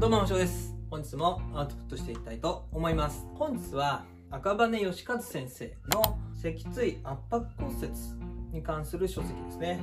[0.00, 0.74] どうも、しょうです。
[0.88, 3.26] 本日もアウトプットしていきたいと思います。
[3.34, 7.90] 本日は赤羽義和先生の脊椎圧迫骨折
[8.50, 9.78] に関する書籍ですね。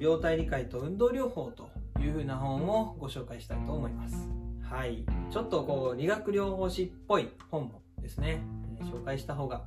[0.00, 1.68] 病態理解と運動療法と
[2.00, 4.16] いうふうな本をご紹介したいと思います。
[4.62, 5.04] はい。
[5.30, 8.40] ちょっとこう、理学療法士っぽい本もですね、
[8.80, 9.64] 紹介した方が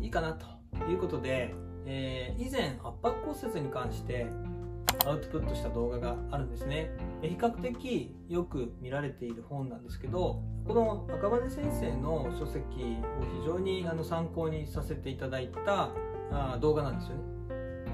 [0.00, 0.46] いいかなと
[0.88, 1.52] いうことで、
[1.84, 4.28] えー以前圧迫骨折に関して
[5.06, 6.90] アウトプットした動画があるんですね。
[7.22, 12.64] え比較的よく見られている本なんですけど、この赤羽先生の書籍を
[13.40, 15.90] 非常にあの参考にさせていただいた
[16.30, 17.22] あ動画なんですよね。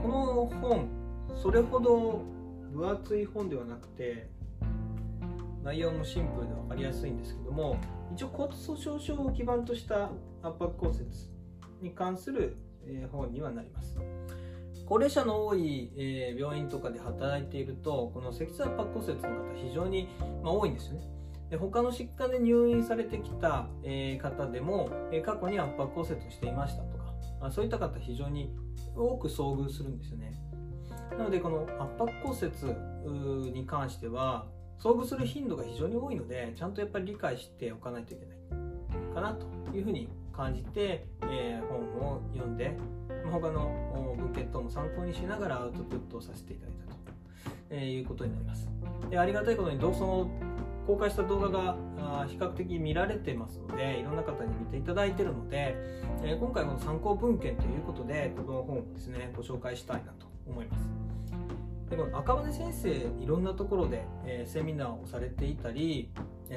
[0.03, 0.89] この本、
[1.43, 2.23] それほど
[2.73, 4.29] 分厚い本ではなくて、
[5.63, 7.77] 内容もシンプルで分かりやすいんですけども、
[8.13, 10.11] 一応骨粗鬆症を基盤とした
[10.43, 11.07] 圧迫骨折
[11.81, 13.99] に関する、えー本にはなります。
[14.87, 20.09] 高齢者の多い、えー病院とかで働いているとこの脊椎圧迫骨折の方非常に、
[20.43, 21.01] まあ、多いんですよね。
[21.51, 27.05] で他の疾患で入院されてきた、えー方でも、えー過去に圧迫骨折をしていましたとか、
[27.41, 28.55] まあ、そういった方非常に
[28.97, 30.33] 多く遭遇するんですよね。
[31.19, 32.37] なのでこの圧迫骨
[33.45, 34.47] 折に関しては
[34.79, 42.77] 遭遇する頻度が非常に多いのでちゃんとやっぱり理解しておかないといけないかなというふうに感じて、えー本を読んで
[43.31, 47.01] 他の文献等も参考にしながらアウトプットをさせていただいたと、
[47.71, 48.69] えーいうことになります。
[49.11, 50.31] でありがたいことにどうその
[50.87, 51.77] 公開した動画が
[52.29, 55.75] 比較的見られてますのでいろんな方に見ていただいているので、
[56.23, 60.89] えー今回この参考文献ということでこの本をですねご紹介したいなと思います。
[61.91, 66.11] でこの赤羽先生いろんなところで、えーセミナーをされていたり、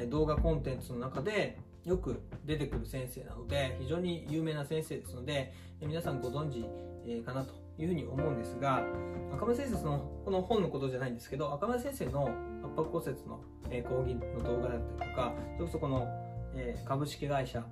[0.09, 6.65] 動画コンテンツの中でよく出てくる先生なので非常に有名な先生ですので、皆さんご存知、
[7.23, 8.83] かなというふうに思うんですが
[9.33, 12.29] 赤羽先生そのこの本のことじゃないんですけど赤羽先生の
[12.63, 13.39] 圧迫骨折の、
[13.87, 16.07] 講義の動画だったりとかそれこそこの、
[16.85, 17.63] 株式会社、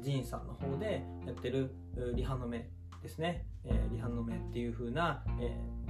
[0.00, 1.74] ジーンさんの方でやってる
[2.14, 2.68] リハの目
[3.02, 3.46] ですね、
[3.90, 5.24] リハの目っていう風な、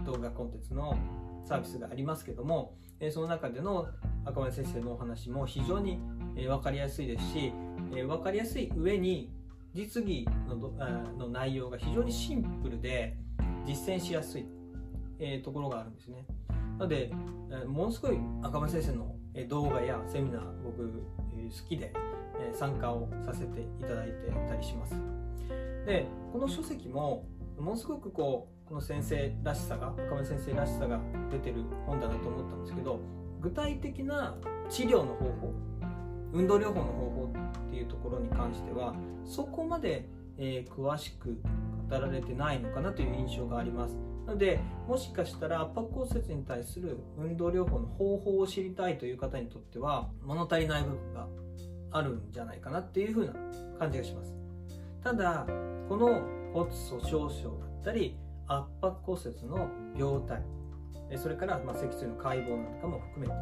[0.04, 0.96] 動画コンテンツの
[1.44, 2.76] サービスがありますけども、
[3.10, 3.88] その中での
[4.24, 5.98] 赤羽先生のお話も非常に、
[6.40, 7.52] えー分かりやすいですし、
[7.92, 9.30] えー分かりやすい上に
[9.74, 13.16] 実技のどあーの内容が非常にシンプルで
[13.66, 14.46] 実践しやすい、
[15.18, 16.24] えーところがあるんですね。
[16.78, 17.10] なので、
[17.50, 20.90] えーものすごい赤羽先生のえー動画やセミナー僕、
[21.36, 21.92] えー好きで、
[22.40, 24.94] えー参加をさせていただいてたりします。
[25.86, 27.26] でこの書籍も
[27.58, 33.00] ものすごくこうこの先生らしさが赤羽先生らしさが出てる本だなと思ったんですけど
[33.40, 34.36] 具体的な
[34.68, 35.52] 治療の方法
[36.32, 37.32] 運動療法の方法
[37.68, 40.08] っていうところに関してはそこまで、
[40.38, 41.40] えー詳しく
[41.88, 43.96] 語られてないのかなという印象があります。
[44.26, 51.26] なのでもしかしたら圧迫骨折に対する運動療法の方法を知りたいという方にとっては物足りない部分が
[51.90, 53.34] あるんじゃないかなっていう風な
[53.78, 54.34] 感じがします。
[55.02, 55.46] ただ
[55.88, 60.42] この骨粗鬆症だったり圧迫骨折の病態
[61.16, 63.32] それからま脊椎の解剖なんかも含めて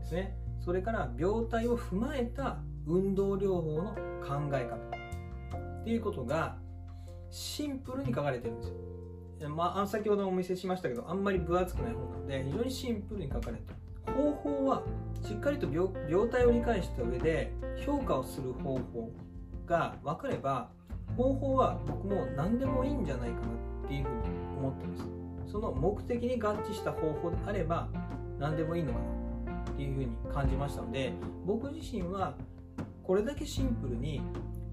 [0.00, 0.36] ですね。
[0.64, 6.56] それから病態を踏まえた運動療法の考え方っていうことが
[7.30, 8.68] シンプルに書かれてるんです
[9.42, 9.50] よ。
[9.50, 13.72] まあ、先ほどお見せしましたけどあんまり分厚くない本なので非常にシンプルに書かれて
[14.06, 14.14] る。
[14.14, 14.82] 方法は
[15.22, 17.52] しっかりと病病態を理解した上で
[17.84, 19.10] 評価をする方法
[19.66, 20.70] が分かれば
[21.16, 23.46] 方法は僕も何でもいいんじゃないかな
[23.84, 24.18] っていうふうに
[24.58, 25.04] 思ってます。
[25.50, 27.88] その目的に合致した方法であれば
[28.38, 29.21] 何でもいいのかな。
[29.70, 31.12] っていうふうに感じましたので
[31.44, 32.34] 僕自身は
[33.02, 34.20] これだけシンプルに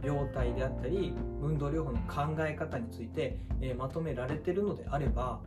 [0.03, 5.41] 病態であったり運動療法の考え方について、えーまとめられてるのであれば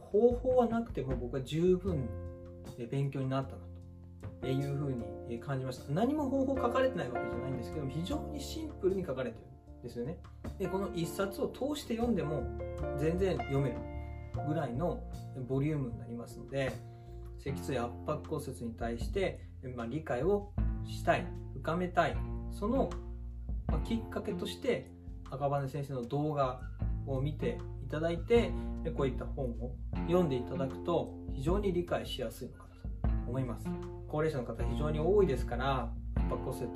[0.00, 2.08] 方法はなくても僕は十分
[2.90, 3.58] 勉強になったな
[4.40, 4.94] というふう
[5.28, 5.92] に感じました。
[5.92, 9.46] 何も方法書かれてないわけじゃないんですけど非常にシンプルに書かれてる
[9.80, 10.18] んですよね。
[10.58, 12.42] でこの一冊を通して読んでも
[12.96, 13.76] 全然読める
[14.46, 15.02] ぐらいの
[15.48, 16.72] ボリュームになりますので
[17.52, 19.40] 脊椎圧迫骨折に対して、
[19.76, 20.52] まあ、理解を
[20.86, 22.16] したい深めたい。
[22.50, 22.90] その、
[23.68, 24.90] まあきっかけとして
[25.30, 26.60] 赤羽先生の動画
[27.06, 28.50] を見ていただいて
[28.96, 29.74] こういった本を
[30.06, 32.64] 読んでいただくと非常に理解しやすいのか
[33.02, 33.66] なと思います。
[34.08, 36.66] 高齢者の方非常に多いですから圧迫骨折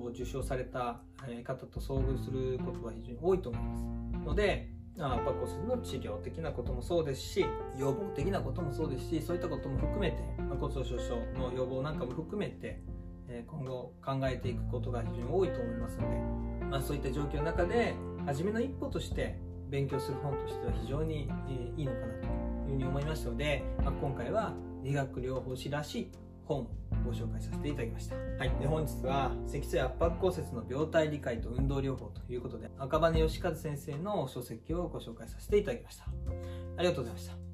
[0.00, 1.00] を受傷された
[1.44, 3.82] 方と遭遇することは非常に多いと思います。
[4.26, 7.46] のであ圧迫骨折の治療的なこともそうですし
[7.76, 12.80] 予防的なこともそうですしそういったことも含めて、まあ骨粗しょう症の予防なんかも含めて
[13.28, 16.16] えー今後考えていくことが非常に多いと思いますので、
[16.70, 17.94] まあ、そういった状況の中で
[18.26, 24.52] 初めの一歩として勉強する本としては非常に、えーいいのかなというふうに思いましたので、まあ、今回は
[24.82, 26.12] 理学療法士らしい
[26.44, 26.66] 本
[27.04, 28.16] ご紹介させていただきました。
[28.16, 28.50] はい。
[28.60, 36.04] で、本日は、脊椎圧迫骨折の病態理解と運動療法ということで、赤羽義和先生の書籍をご紹介させていただきました。
[36.76, 37.47] ありがとうございました。